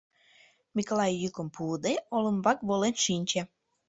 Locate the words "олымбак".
2.15-2.59